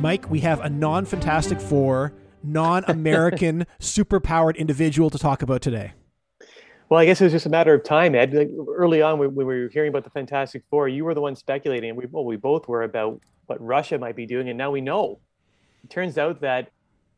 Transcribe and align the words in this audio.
Mike, 0.00 0.30
we 0.30 0.40
have 0.40 0.60
a 0.60 0.68
non 0.68 1.04
Fantastic 1.04 1.60
Four, 1.60 2.12
non 2.44 2.84
American, 2.86 3.66
superpowered 3.80 4.56
individual 4.56 5.10
to 5.10 5.18
talk 5.18 5.42
about 5.42 5.60
today. 5.60 5.92
Well, 6.88 7.00
I 7.00 7.04
guess 7.04 7.20
it 7.20 7.24
was 7.24 7.32
just 7.32 7.46
a 7.46 7.50
matter 7.50 7.74
of 7.74 7.82
time, 7.82 8.14
Ed. 8.14 8.32
Like 8.32 8.50
early 8.68 9.02
on, 9.02 9.18
when 9.18 9.34
we 9.34 9.44
were 9.44 9.68
hearing 9.72 9.88
about 9.88 10.04
the 10.04 10.10
Fantastic 10.10 10.62
Four, 10.70 10.88
you 10.88 11.04
were 11.04 11.14
the 11.14 11.20
one 11.20 11.34
speculating, 11.34 11.90
and 11.90 11.98
we 11.98 12.06
well, 12.06 12.24
we 12.24 12.36
both 12.36 12.68
were 12.68 12.84
about 12.84 13.20
what 13.46 13.60
Russia 13.60 13.98
might 13.98 14.14
be 14.14 14.24
doing, 14.24 14.48
and 14.48 14.56
now 14.56 14.70
we 14.70 14.80
know. 14.80 15.18
It 15.82 15.90
turns 15.90 16.16
out 16.16 16.40
that 16.42 16.70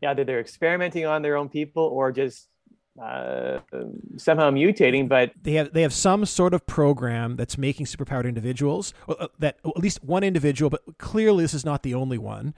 either 0.03 0.25
they're 0.25 0.41
experimenting 0.41 1.05
on 1.05 1.21
their 1.21 1.37
own 1.37 1.51
people 1.51 1.85
or 1.85 2.11
just 2.11 2.49
uh, 3.03 3.61
somehow 4.17 4.51
mutating. 4.51 5.09
But 5.09 5.33
they 5.43 5.55
have 5.55 5.73
they 5.73 5.83
have 5.83 5.93
some 5.93 6.25
sort 6.27 6.55
of 6.55 6.67
program 6.67 7.37
that's 7.37 7.57
making 7.57 7.87
superpowered 7.87 8.27
individuals. 8.27 8.95
Uh, 9.09 9.29
that 9.39 9.59
at 9.65 9.79
least 9.79 10.05
one 10.05 10.25
individual, 10.25 10.71
but 10.71 10.83
clearly 10.99 11.45
this 11.45 11.55
is 11.55 11.65
not 11.65 11.83
the 11.83 11.95
only 11.95 12.19
one. 12.19 12.55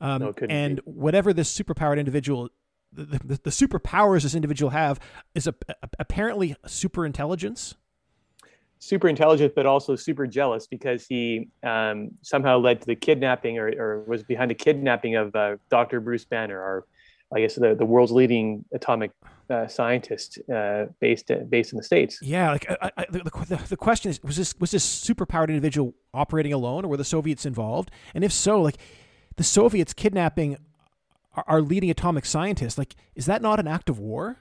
Um, 0.00 0.20
no, 0.20 0.34
and 0.48 0.76
be. 0.76 0.82
whatever 0.84 1.32
this 1.32 1.56
superpowered 1.56 1.98
individual 1.98 2.50
the, 2.94 3.18
the, 3.24 3.40
the 3.44 3.50
superpowers 3.50 4.22
this 4.22 4.34
individual 4.34 4.70
have 4.70 5.00
is 5.34 5.46
a, 5.46 5.54
a, 5.68 5.88
apparently 5.98 6.56
super 6.66 7.04
intelligence 7.06 7.74
super 8.78 9.08
intelligent 9.08 9.54
but 9.54 9.66
also 9.66 9.96
super 9.96 10.26
jealous 10.26 10.66
because 10.66 11.06
he 11.06 11.48
um, 11.62 12.10
somehow 12.22 12.58
led 12.58 12.80
to 12.80 12.86
the 12.86 12.94
kidnapping 12.94 13.58
or, 13.58 13.68
or, 13.78 14.04
was 14.04 14.22
behind 14.22 14.50
the 14.50 14.54
kidnapping 14.54 15.16
of 15.16 15.34
uh, 15.34 15.56
dr 15.70 16.00
bruce 16.00 16.24
banner 16.24 16.58
or 16.58 16.84
i 17.34 17.40
guess 17.40 17.54
the, 17.54 17.74
the 17.74 17.84
world's 17.84 18.12
leading 18.12 18.64
atomic 18.72 19.10
uh, 19.50 19.66
scientist 19.66 20.38
uh, 20.52 20.86
based 21.00 21.30
based 21.48 21.72
in 21.72 21.76
the 21.76 21.82
states 21.82 22.18
yeah 22.22 22.50
like 22.52 22.70
I, 22.70 22.90
I, 22.96 23.06
the, 23.10 23.18
the, 23.48 23.60
the 23.70 23.76
question 23.76 24.10
is 24.10 24.22
was 24.22 24.36
this 24.36 24.54
was 24.58 24.70
this 24.70 24.84
superpowered 24.84 25.48
individual 25.48 25.94
operating 26.12 26.52
alone 26.52 26.84
or 26.84 26.88
were 26.88 26.96
the 26.96 27.04
soviets 27.04 27.44
involved 27.44 27.90
and 28.14 28.24
if 28.24 28.32
so 28.32 28.60
like 28.60 28.78
the 29.36 29.44
soviets 29.44 29.92
kidnapping 29.92 30.58
our 31.46 31.60
leading 31.60 31.90
atomic 31.90 32.24
scientist. 32.24 32.78
Like, 32.78 32.94
is 33.14 33.26
that 33.26 33.42
not 33.42 33.60
an 33.60 33.66
act 33.66 33.88
of 33.88 33.98
war? 33.98 34.38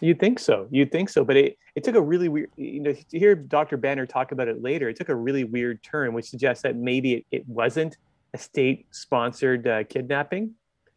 You'd 0.00 0.18
think 0.18 0.38
so. 0.38 0.66
You'd 0.70 0.92
think 0.92 1.08
so. 1.10 1.24
But 1.24 1.36
it, 1.36 1.58
it 1.74 1.84
took 1.84 1.94
a 1.94 2.00
really 2.00 2.28
weird, 2.28 2.50
you 2.56 2.80
know, 2.80 2.92
to 2.92 3.18
hear 3.18 3.34
Dr. 3.34 3.76
Banner 3.76 4.06
talk 4.06 4.32
about 4.32 4.48
it 4.48 4.62
later, 4.62 4.88
it 4.88 4.96
took 4.96 5.08
a 5.08 5.14
really 5.14 5.44
weird 5.44 5.82
turn, 5.82 6.14
which 6.14 6.26
suggests 6.26 6.62
that 6.62 6.76
maybe 6.76 7.14
it, 7.14 7.26
it 7.30 7.48
wasn't 7.48 7.96
a 8.32 8.38
state 8.38 8.86
sponsored 8.92 9.66
uh, 9.66 9.84
kidnapping. 9.84 10.54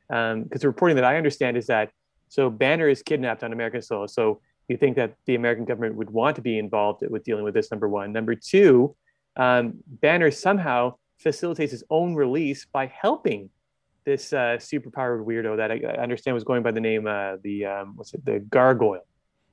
Because 0.07 0.33
um, 0.33 0.47
the 0.49 0.67
reporting 0.67 0.95
that 0.95 1.05
I 1.05 1.17
understand 1.17 1.57
is 1.57 1.67
that 1.67 1.91
so 2.33 2.49
Banner 2.49 2.89
is 2.89 3.03
kidnapped 3.03 3.43
on 3.43 3.53
American 3.53 3.83
soil. 3.83 4.07
So 4.07 4.41
you 4.67 4.75
think 4.75 4.95
that 4.95 5.13
the 5.27 5.35
American 5.35 5.65
government 5.65 5.93
would 5.97 6.09
want 6.09 6.35
to 6.37 6.41
be 6.41 6.57
involved 6.57 7.03
with 7.07 7.23
dealing 7.23 7.43
with 7.43 7.53
this, 7.53 7.69
number 7.69 7.87
one. 7.87 8.11
Number 8.11 8.33
two, 8.33 8.95
um, 9.35 9.75
Banner 9.85 10.31
somehow 10.31 10.95
facilitates 11.19 11.71
his 11.71 11.83
own 11.91 12.15
release 12.15 12.65
by 12.65 12.87
helping 12.87 13.51
this 14.03 14.33
uh, 14.33 14.57
superpowered 14.57 15.23
weirdo 15.23 15.57
that 15.57 15.71
I, 15.71 15.79
I, 15.87 16.01
understand 16.01 16.33
was 16.33 16.43
going 16.43 16.63
by 16.63 16.71
the 16.71 16.81
name 16.81 17.05
uh, 17.05 17.35
the 17.43 17.65
um, 17.65 17.93
what's 17.97 18.15
it 18.15 18.25
the 18.25 18.39
gargoyle. 18.39 19.05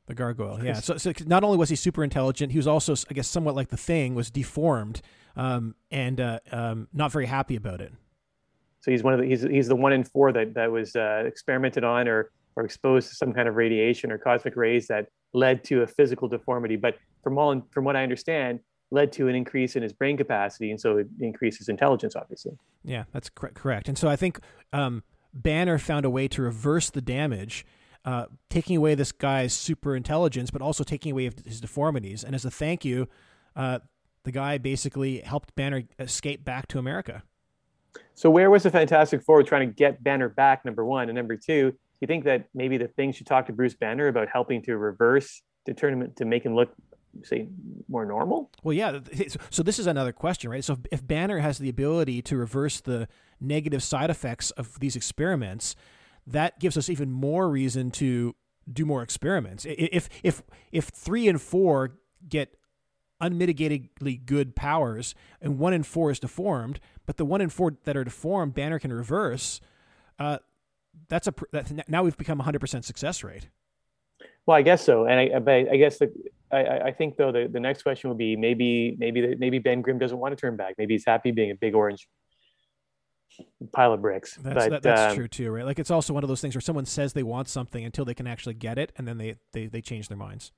The 0.06 0.14
gargoyle, 0.14 0.64
yeah. 0.64 0.72
So, 0.72 0.96
so 0.96 1.12
not 1.26 1.44
only 1.44 1.58
was 1.58 1.68
he 1.68 1.76
super 1.76 2.02
intelligent, 2.02 2.50
he 2.50 2.58
was 2.58 2.66
also, 2.66 2.94
I 3.10 3.12
guess, 3.12 3.28
somewhat 3.28 3.54
like 3.54 3.68
the 3.68 3.76
thing, 3.76 4.14
was 4.14 4.30
deformed 4.30 5.02
um, 5.36 5.74
and 5.90 6.18
uh, 6.18 6.38
um, 6.50 6.88
not 6.94 7.12
very 7.12 7.26
happy 7.26 7.56
about 7.56 7.82
it. 7.82 7.92
So 8.80 8.90
he's 8.90 9.02
one 9.02 9.12
of 9.12 9.20
the 9.20 9.26
he's 9.26 9.42
he's 9.42 9.68
the 9.68 9.76
one 9.76 9.92
in 9.92 10.02
four 10.02 10.32
that 10.32 10.54
that 10.54 10.72
was 10.72 10.96
uh, 10.96 11.24
experimented 11.26 11.84
on 11.84 12.08
or 12.08 12.30
or 12.60 12.64
exposed 12.64 13.08
to 13.08 13.14
some 13.14 13.32
kind 13.32 13.48
of 13.48 13.56
radiation 13.56 14.12
or 14.12 14.18
cosmic 14.18 14.54
rays 14.54 14.86
that 14.88 15.06
led 15.32 15.64
to 15.64 15.82
a 15.82 15.86
physical 15.86 16.28
deformity. 16.28 16.76
But 16.76 16.96
from 17.22 17.38
all 17.38 17.60
from 17.70 17.84
what 17.84 17.96
I 17.96 18.02
understand, 18.02 18.60
led 18.90 19.12
to 19.12 19.28
an 19.28 19.34
increase 19.34 19.76
in 19.76 19.82
his 19.82 19.92
brain 19.92 20.16
capacity, 20.16 20.70
and 20.70 20.80
so 20.80 20.98
it 20.98 21.06
increases 21.20 21.68
intelligence, 21.68 22.14
obviously. 22.16 22.52
Yeah, 22.84 23.04
that's 23.12 23.30
cor- 23.30 23.52
correct. 23.54 23.88
And 23.88 23.96
so 23.96 24.08
I 24.08 24.16
think 24.16 24.40
um, 24.72 25.02
Banner 25.32 25.78
found 25.78 26.04
a 26.04 26.10
way 26.10 26.28
to 26.28 26.42
reverse 26.42 26.90
the 26.90 27.00
damage, 27.00 27.64
uh, 28.04 28.26
taking 28.48 28.76
away 28.76 28.94
this 28.94 29.12
guy's 29.12 29.52
super 29.52 29.96
intelligence, 29.96 30.50
but 30.50 30.60
also 30.60 30.84
taking 30.84 31.12
away 31.12 31.30
his 31.44 31.60
deformities. 31.60 32.24
And 32.24 32.34
as 32.34 32.44
a 32.44 32.50
thank 32.50 32.84
you, 32.84 33.08
uh, 33.56 33.78
the 34.24 34.32
guy 34.32 34.58
basically 34.58 35.20
helped 35.20 35.54
Banner 35.54 35.84
escape 35.98 36.44
back 36.44 36.66
to 36.68 36.78
America. 36.78 37.22
So 38.14 38.28
where 38.28 38.50
was 38.50 38.64
the 38.64 38.70
Fantastic 38.70 39.22
Four 39.22 39.42
trying 39.42 39.68
to 39.68 39.74
get 39.74 40.02
Banner 40.02 40.28
back? 40.28 40.64
Number 40.64 40.84
one, 40.84 41.08
and 41.08 41.16
number 41.16 41.36
two, 41.36 41.74
you 42.00 42.06
think 42.06 42.24
that 42.24 42.48
maybe 42.54 42.78
the 42.78 42.88
thing 42.88 43.12
should 43.12 43.26
talk 43.26 43.46
to 43.46 43.52
Bruce 43.52 43.74
Banner 43.74 44.08
about 44.08 44.28
helping 44.32 44.62
to 44.62 44.76
reverse 44.76 45.42
the 45.66 45.74
tournament 45.74 46.16
to 46.16 46.24
make 46.24 46.44
him 46.44 46.54
look 46.54 46.74
say 47.24 47.48
more 47.88 48.06
normal? 48.06 48.50
Well, 48.62 48.72
yeah. 48.72 49.00
So 49.50 49.62
this 49.62 49.78
is 49.78 49.86
another 49.86 50.12
question, 50.12 50.50
right? 50.50 50.64
So 50.64 50.78
if 50.90 51.06
Banner 51.06 51.38
has 51.38 51.58
the 51.58 51.68
ability 51.68 52.22
to 52.22 52.36
reverse 52.36 52.80
the 52.80 53.08
negative 53.40 53.82
side 53.82 54.10
effects 54.10 54.50
of 54.52 54.78
these 54.80 54.96
experiments, 54.96 55.74
that 56.26 56.60
gives 56.60 56.76
us 56.76 56.88
even 56.88 57.10
more 57.10 57.48
reason 57.48 57.90
to 57.92 58.34
do 58.70 58.86
more 58.86 59.02
experiments. 59.02 59.66
If 59.68 60.08
if 60.22 60.42
if 60.70 60.86
three 60.88 61.28
and 61.28 61.40
four 61.40 61.96
get 62.28 62.56
unmitigatedly 63.20 64.24
good 64.24 64.56
powers 64.56 65.14
and 65.42 65.58
one 65.58 65.72
in 65.72 65.82
four 65.82 66.10
is 66.10 66.20
deformed, 66.20 66.80
but 67.06 67.16
the 67.16 67.24
one 67.24 67.40
in 67.40 67.50
four 67.50 67.76
that 67.84 67.96
are 67.96 68.04
deformed, 68.04 68.54
Banner 68.54 68.78
can 68.78 68.92
reverse. 68.92 69.60
Uh, 70.18 70.38
that's 71.08 71.26
a 71.26 71.34
that, 71.52 71.88
now 71.88 72.02
we've 72.02 72.16
become 72.16 72.40
a 72.40 72.42
hundred 72.42 72.60
percent 72.60 72.84
success 72.84 73.22
rate. 73.24 73.48
Well, 74.46 74.56
I 74.56 74.62
guess 74.62 74.84
so, 74.84 75.06
and 75.06 75.20
I, 75.20 75.38
but 75.38 75.52
I 75.72 75.76
guess 75.76 75.98
the 75.98 76.12
I, 76.50 76.78
I 76.80 76.92
think 76.92 77.16
though 77.16 77.32
the, 77.32 77.48
the 77.50 77.60
next 77.60 77.82
question 77.82 78.10
would 78.10 78.18
be 78.18 78.36
maybe 78.36 78.96
maybe 78.98 79.34
maybe 79.36 79.58
Ben 79.58 79.82
Grimm 79.82 79.98
doesn't 79.98 80.18
want 80.18 80.32
to 80.32 80.40
turn 80.40 80.56
back. 80.56 80.74
Maybe 80.78 80.94
he's 80.94 81.04
happy 81.06 81.30
being 81.30 81.50
a 81.50 81.54
big 81.54 81.74
orange 81.74 82.08
pile 83.72 83.92
of 83.92 84.02
bricks. 84.02 84.36
That's, 84.42 84.54
but, 84.54 84.70
that, 84.70 84.82
that's 84.82 85.12
um, 85.12 85.16
true 85.16 85.28
too, 85.28 85.50
right? 85.50 85.64
Like 85.64 85.78
it's 85.78 85.90
also 85.90 86.12
one 86.12 86.24
of 86.24 86.28
those 86.28 86.40
things 86.40 86.54
where 86.54 86.60
someone 86.60 86.86
says 86.86 87.12
they 87.12 87.22
want 87.22 87.48
something 87.48 87.84
until 87.84 88.04
they 88.04 88.14
can 88.14 88.26
actually 88.26 88.54
get 88.54 88.78
it, 88.78 88.92
and 88.96 89.06
then 89.06 89.18
they 89.18 89.36
they, 89.52 89.66
they 89.66 89.80
change 89.80 90.08
their 90.08 90.18
minds. 90.18 90.52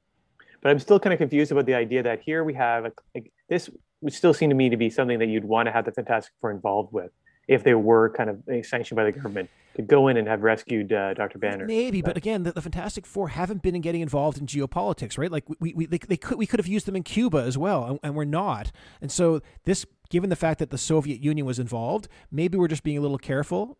But 0.62 0.70
I'm 0.70 0.78
still 0.78 1.00
kind 1.00 1.12
of 1.12 1.18
confused 1.18 1.50
about 1.50 1.66
the 1.66 1.74
idea 1.74 2.04
that 2.04 2.20
here 2.22 2.44
we 2.44 2.54
have 2.54 2.84
a, 2.84 2.92
like, 3.16 3.32
this 3.48 3.68
would 4.00 4.12
still 4.12 4.32
seem 4.32 4.48
to 4.50 4.54
me 4.54 4.68
to 4.68 4.76
be 4.76 4.90
something 4.90 5.18
that 5.18 5.26
you'd 5.26 5.44
want 5.44 5.66
to 5.66 5.72
have 5.72 5.84
the 5.84 5.90
Fantastic 5.90 6.32
Four 6.40 6.52
involved 6.52 6.92
with 6.92 7.10
if 7.52 7.64
they 7.64 7.74
were 7.74 8.10
kind 8.10 8.30
of 8.30 8.42
eh, 8.48 8.62
sanctioned 8.62 8.96
by 8.96 9.04
the 9.04 9.12
government 9.12 9.50
to 9.74 9.82
go 9.82 10.08
in 10.08 10.16
and 10.16 10.28
have 10.28 10.42
rescued 10.42 10.92
uh, 10.92 11.14
Dr. 11.14 11.38
Banner. 11.38 11.64
Maybe, 11.66 12.02
but 12.02 12.16
again, 12.16 12.42
the, 12.42 12.52
the, 12.52 12.60
Fantastic 12.60 13.06
Four 13.06 13.28
haven't 13.28 13.62
been 13.62 13.80
getting 13.80 14.00
involved 14.00 14.38
in 14.38 14.46
geopolitics, 14.46 15.16
right? 15.16 15.30
Like 15.30 15.44
we, 15.60 15.72
we 15.72 15.86
they, 15.86 15.98
they 15.98 16.16
could 16.16 16.38
we 16.38 16.46
could 16.46 16.60
have 16.60 16.66
used 16.66 16.86
them 16.86 16.96
in 16.96 17.02
Cuba 17.02 17.38
as 17.38 17.56
well, 17.56 17.84
and, 17.84 18.00
and, 18.02 18.14
we're 18.14 18.24
not. 18.24 18.70
And 19.00 19.10
so 19.10 19.40
this, 19.64 19.86
given 20.10 20.30
the 20.30 20.36
fact 20.36 20.58
that 20.58 20.70
the 20.70 20.78
Soviet 20.78 21.20
Union 21.20 21.46
was 21.46 21.58
involved, 21.58 22.08
maybe 22.30 22.58
we're 22.58 22.68
just 22.68 22.82
being 22.82 22.98
a 22.98 23.00
little 23.00 23.18
careful 23.18 23.78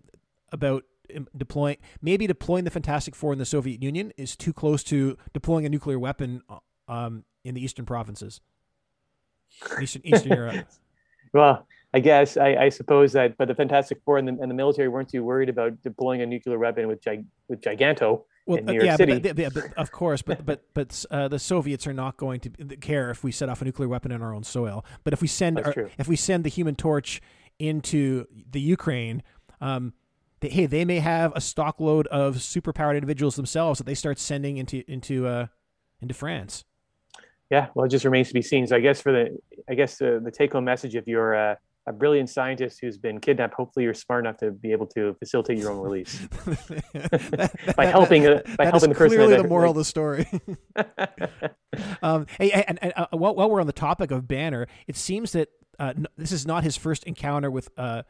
about 0.51 0.85
um, 1.15 1.29
deploying. 1.37 1.77
Maybe 2.01 2.27
deploying 2.27 2.65
the 2.65 2.71
Fantastic 2.71 3.15
Four 3.15 3.33
in 3.33 3.39
the 3.39 3.45
Soviet 3.45 3.83
Union 3.83 4.13
is 4.17 4.37
too 4.37 4.53
close 4.53 4.83
to 4.85 5.19
deploying 5.33 5.67
a 5.67 5.69
nuclear 5.69 5.99
weapon 5.99 6.43
uh, 6.49 6.59
um, 6.89 7.25
in 7.45 7.55
the 7.55 7.63
eastern 7.63 7.85
provinces, 7.85 8.41
Eastern 9.81 10.03
Eastern 10.05 10.33
Europe. 10.37 10.67
Well, 11.33 11.67
I 11.95 12.01
guess 12.01 12.37
I, 12.37 12.55
I, 12.55 12.69
suppose 12.71 13.13
that, 13.13 13.37
but 13.37 13.49
the 13.49 13.55
Fantastic 13.55 14.01
Four 14.05 14.19
and 14.19 14.27
the, 14.27 14.39
and 14.41 14.51
the, 14.51 14.55
military 14.55 14.89
weren't 14.89 15.11
too 15.11 15.25
worried 15.25 15.49
about 15.49 15.83
deploying 15.83 16.23
a 16.23 16.27
nuclear 16.27 16.59
weapon 16.59 16.89
with 16.89 17.03
Gig, 17.03 17.25
with 17.49 17.61
Giganto 17.61 18.25
well, 18.47 18.59
in 18.59 18.65
New 18.65 18.73
York 18.73 18.85
yeah, 18.85 18.97
City. 18.97 19.19
But, 19.19 19.39
yeah, 19.39 19.49
but 19.53 19.73
of 19.77 19.93
course, 19.93 20.23
but 20.23 20.45
but 20.45 20.63
but 20.73 21.05
uh, 21.11 21.29
the 21.29 21.39
Soviets 21.39 21.87
are 21.87 21.93
not 21.93 22.17
going 22.17 22.41
to 22.41 22.51
care 22.77 23.11
if 23.11 23.23
we 23.23 23.31
set 23.31 23.49
off 23.49 23.61
a 23.61 23.65
nuclear 23.65 23.89
weapon 23.89 24.11
in 24.11 24.23
our 24.23 24.35
own 24.35 24.43
soil. 24.43 24.85
But 25.05 25.13
if 25.13 25.21
we 25.21 25.29
send 25.29 25.61
our, 25.61 25.91
if 25.99 26.09
we 26.09 26.17
send 26.17 26.45
the 26.45 26.49
Human 26.49 26.77
Torch 26.77 27.21
into 27.59 28.27
the 28.51 28.61
Ukraine, 28.61 29.23
um, 29.61 29.93
they, 30.41 30.49
hey, 30.49 30.67
they 30.67 30.85
may 30.85 30.99
have 30.99 31.33
a 31.33 31.41
stockload 31.41 32.07
of 32.07 32.37
superpowered 32.37 32.95
individuals 32.95 33.37
themselves 33.37 33.79
that 33.79 33.85
they 33.85 33.95
start 33.95 34.19
sending 34.19 34.57
into 34.57 34.83
into 34.91 35.27
uh, 35.27 35.47
into 36.01 36.15
France. 36.15 36.65
Yeah, 37.53 37.67
well, 37.75 37.85
it 37.85 37.91
just 37.91 38.07
remains 38.07 38.29
to 38.29 38.35
be 38.35 38.41
seen. 38.41 38.67
So 38.67 38.77
I 38.77 38.81
guess 38.81 39.03
for 39.03 39.13
the 39.13 39.39
I 39.69 39.75
guess 39.75 39.99
the, 39.99 40.23
the 40.25 40.31
take 40.31 40.55
home 40.55 40.65
message 40.65 40.97
if 40.97 41.07
you're 41.07 41.35
uh, 41.37 41.55
a 41.87 41.93
brilliant 41.93 42.31
scientist 42.31 42.79
who's 42.81 42.97
been 42.97 43.21
kidnapped. 43.21 43.53
Hopefully, 43.53 43.85
you're 43.85 43.93
smart 43.93 44.25
enough 44.25 44.39
to 44.39 44.53
be 44.53 44.73
able 44.73 44.87
to 44.87 45.15
facilitate 45.19 45.59
your 45.59 45.71
own 45.71 45.81
release 45.81 46.19
that, 46.95 47.75
by 47.77 47.85
helping 47.85 48.27
uh, 48.27 48.41
by 48.57 48.65
helping 48.65 48.89
the 48.89 48.95
person. 48.95 49.19
Clearly, 49.19 49.37
the 49.37 49.47
moral 49.47 49.73
of 49.73 49.77
the 49.77 49.85
story. 49.85 50.27
um, 52.03 52.27
hey, 52.39 52.53
and, 52.53 52.79
and 52.83 52.95
uh, 52.97 53.07
while, 53.11 53.35
while, 53.35 53.51
we're 53.51 53.61
on 53.61 53.67
the 53.67 53.75
topic 53.75 54.11
of 54.11 54.27
Banner, 54.27 54.67
it 54.87 54.97
seems 54.97 55.33
that 55.33 55.51
uh, 55.79 55.93
this 56.17 56.33
is 56.33 56.47
not 56.47 56.65
his 56.65 56.79
first 56.79 57.05
encounter 57.05 57.51
with 57.51 57.69
uh, 57.77 58.03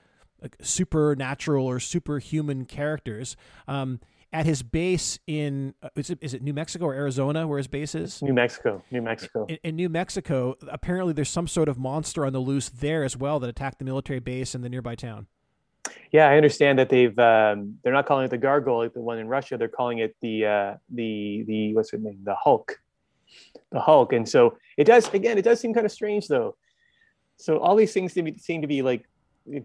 supernatural 0.60 1.66
or 1.66 1.80
superhuman 1.80 2.64
characters. 2.64 3.36
Um, 3.66 3.98
at 4.32 4.46
his 4.46 4.62
base 4.62 5.18
in 5.26 5.74
uh, 5.82 5.88
is 5.96 6.10
it 6.10 6.18
is 6.20 6.34
it 6.34 6.42
New 6.42 6.52
Mexico 6.52 6.86
or 6.86 6.94
Arizona 6.94 7.46
where 7.46 7.58
his 7.58 7.66
base 7.66 7.94
is? 7.94 8.22
New 8.22 8.32
Mexico, 8.32 8.82
New 8.90 9.02
Mexico. 9.02 9.46
In, 9.48 9.58
in, 9.62 9.76
New 9.76 9.88
Mexico, 9.88 10.56
apparently 10.68 11.12
there's 11.12 11.28
some 11.28 11.46
sort 11.46 11.68
of 11.68 11.78
monster 11.78 12.24
on 12.24 12.32
the 12.32 12.38
loose 12.38 12.68
there 12.68 13.04
as 13.04 13.16
well 13.16 13.38
that 13.40 13.48
attacked 13.48 13.78
the 13.78 13.84
military 13.84 14.20
base 14.20 14.54
in 14.54 14.62
the 14.62 14.68
nearby 14.68 14.94
town. 14.94 15.26
Yeah, 16.12 16.28
I 16.28 16.36
understand 16.36 16.78
that 16.78 16.88
they've 16.88 17.18
um, 17.18 17.78
they're 17.82 17.92
not 17.92 18.06
calling 18.06 18.24
it 18.24 18.30
the 18.30 18.38
gargoyle 18.38 18.78
like 18.78 18.94
the 18.94 19.00
one 19.00 19.18
in 19.18 19.28
Russia. 19.28 19.58
They're 19.58 19.68
calling 19.68 19.98
it 19.98 20.16
the 20.20 20.46
uh, 20.46 20.74
the 20.90 21.44
the 21.46 21.74
what's 21.74 21.92
it 21.92 22.00
name? 22.00 22.20
The 22.22 22.34
Hulk, 22.34 22.80
the 23.70 23.80
Hulk. 23.80 24.12
And 24.12 24.28
so 24.28 24.56
it 24.76 24.84
does 24.84 25.12
again. 25.12 25.38
It 25.38 25.42
does 25.42 25.60
seem 25.60 25.74
kind 25.74 25.86
of 25.86 25.92
strange 25.92 26.28
though 26.28 26.56
so 27.42 27.58
all 27.58 27.74
these 27.74 27.92
things 27.92 28.12
seem 28.12 28.26
to, 28.26 28.32
be, 28.32 28.38
seem 28.38 28.60
to 28.62 28.68
be 28.68 28.82
like 28.82 29.08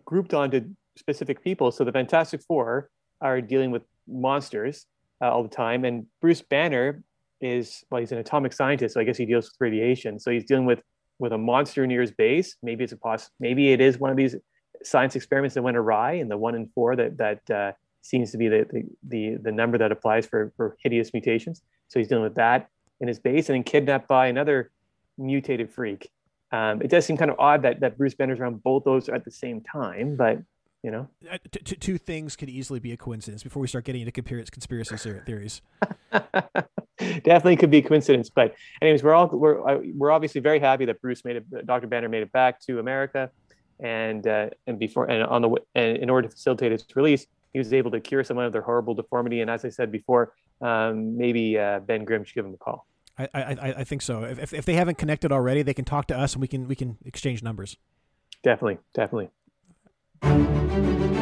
grouped 0.03 0.33
onto 0.33 0.67
specific 0.95 1.43
people. 1.43 1.71
So 1.71 1.83
the 1.83 1.91
Fantastic 1.91 2.41
Four 2.41 2.89
are 3.21 3.39
dealing 3.39 3.69
with 3.69 3.83
monsters 4.07 4.85
uh, 5.21 5.29
all 5.31 5.43
the 5.43 5.49
time, 5.49 5.85
and 5.85 6.05
Bruce 6.21 6.41
Banner 6.41 7.03
is 7.41 7.83
well, 7.89 7.99
he's 7.99 8.11
an 8.11 8.17
atomic 8.17 8.53
scientist, 8.53 8.93
so 8.93 8.99
I 8.99 9.03
guess 9.03 9.17
he 9.17 9.25
deals 9.25 9.45
with 9.45 9.55
radiation. 9.59 10.19
So 10.19 10.31
he's 10.31 10.45
dealing 10.45 10.65
with 10.65 10.81
with 11.19 11.33
a 11.33 11.37
monster 11.37 11.85
near 11.87 12.01
his 12.01 12.11
base. 12.11 12.55
Maybe 12.61 12.83
it's 12.83 12.93
a 12.93 12.97
poss- 12.97 13.31
maybe 13.39 13.71
it 13.71 13.81
is 13.81 13.97
one 13.97 14.11
of 14.11 14.17
these 14.17 14.35
science 14.83 15.15
experiments 15.15 15.55
that 15.55 15.63
went 15.63 15.77
awry, 15.77 16.13
and 16.13 16.29
the 16.29 16.37
one 16.37 16.55
in 16.55 16.67
four 16.73 16.95
that 16.95 17.17
that 17.17 17.49
uh, 17.49 17.71
seems 18.01 18.31
to 18.31 18.37
be 18.37 18.47
the, 18.47 18.65
the, 18.71 18.83
the 19.07 19.37
the 19.43 19.51
number 19.51 19.77
that 19.77 19.91
applies 19.91 20.25
for 20.25 20.51
for 20.55 20.77
hideous 20.83 21.13
mutations. 21.13 21.61
So 21.87 21.99
he's 21.99 22.07
dealing 22.07 22.23
with 22.23 22.35
that 22.35 22.69
in 22.99 23.07
his 23.07 23.19
base, 23.19 23.49
and 23.49 23.55
then 23.55 23.63
kidnapped 23.63 24.07
by 24.07 24.27
another 24.27 24.71
mutated 25.17 25.71
freak. 25.71 26.09
Um, 26.51 26.81
it 26.81 26.89
does 26.89 27.05
seem 27.05 27.17
kind 27.17 27.31
of 27.31 27.39
odd 27.39 27.63
that 27.63 27.81
that 27.81 27.97
Bruce 27.97 28.15
Banner's 28.15 28.39
around 28.39 28.63
both 28.63 28.83
those 28.83 29.09
at 29.09 29.25
the 29.25 29.31
same 29.31 29.61
time, 29.61 30.15
but 30.15 30.39
you 30.83 30.91
know, 30.91 31.07
uh, 31.29 31.37
t- 31.51 31.59
t- 31.63 31.75
two 31.75 31.97
things 31.97 32.35
could 32.35 32.49
easily 32.49 32.79
be 32.79 32.91
a 32.91 32.97
coincidence 32.97 33.43
before 33.43 33.61
we 33.61 33.67
start 33.67 33.85
getting 33.85 34.01
into 34.01 34.11
conspiracy 34.11 34.95
theories. 35.25 35.61
Definitely 36.97 37.57
could 37.57 37.71
be 37.71 37.79
a 37.79 37.81
coincidence, 37.81 38.29
but 38.29 38.55
anyways, 38.81 39.03
we're 39.03 39.13
all 39.13 39.27
we're 39.27 39.81
we're 39.93 40.11
obviously 40.11 40.41
very 40.41 40.59
happy 40.59 40.85
that 40.85 41.01
Bruce 41.01 41.23
made 41.25 41.37
it. 41.37 41.65
Dr. 41.65 41.87
Banner 41.87 42.09
made 42.09 42.23
it 42.23 42.31
back 42.31 42.59
to 42.61 42.79
America, 42.79 43.29
and 43.79 44.25
uh, 44.25 44.49
and 44.65 44.79
before 44.79 45.05
and 45.05 45.23
on 45.23 45.41
the 45.41 45.55
and 45.75 45.97
in 45.97 46.09
order 46.09 46.27
to 46.27 46.33
facilitate 46.33 46.71
its 46.71 46.83
release, 46.95 47.27
he 47.53 47.59
was 47.59 47.73
able 47.73 47.91
to 47.91 47.99
cure 47.99 48.23
someone 48.23 48.45
of 48.45 48.53
their 48.53 48.61
horrible 48.61 48.93
deformity. 48.93 49.41
And 49.41 49.49
as 49.49 49.65
I 49.65 49.69
said 49.69 49.91
before, 49.91 50.33
um, 50.61 51.17
maybe 51.17 51.57
uh, 51.57 51.79
Ben 51.79 52.05
Grimm 52.05 52.23
should 52.23 52.35
give 52.35 52.45
him 52.45 52.53
a 52.53 52.57
call. 52.57 52.87
I, 53.17 53.29
I, 53.33 53.73
I 53.79 53.83
think 53.83 54.03
so. 54.03 54.23
If, 54.23 54.53
if 54.53 54.65
they 54.65 54.73
haven't 54.73 54.99
connected 54.99 55.31
already, 55.31 55.63
they 55.63 55.73
can 55.73 55.85
talk 55.85 56.05
to 56.07 56.17
us 56.17 56.33
and 56.33 56.41
we 56.41 56.47
can 56.47 56.67
we 56.67 56.75
can 56.75 56.97
exchange 57.03 57.41
numbers. 57.41 57.77
Definitely, 58.43 58.77
definitely. 58.93 59.29
Thank 60.21 61.11
you. 61.11 61.16